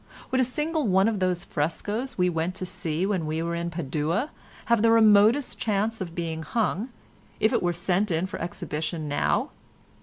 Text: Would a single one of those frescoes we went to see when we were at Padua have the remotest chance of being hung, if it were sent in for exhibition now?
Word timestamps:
Would 0.31 0.41
a 0.41 0.43
single 0.43 0.87
one 0.87 1.07
of 1.07 1.19
those 1.19 1.43
frescoes 1.43 2.17
we 2.17 2.27
went 2.27 2.55
to 2.55 2.65
see 2.65 3.05
when 3.05 3.27
we 3.27 3.43
were 3.43 3.53
at 3.55 3.69
Padua 3.69 4.31
have 4.65 4.81
the 4.81 4.89
remotest 4.89 5.59
chance 5.59 6.01
of 6.01 6.15
being 6.15 6.41
hung, 6.41 6.89
if 7.39 7.53
it 7.53 7.61
were 7.61 7.71
sent 7.71 8.09
in 8.09 8.25
for 8.25 8.39
exhibition 8.41 9.07
now? 9.07 9.51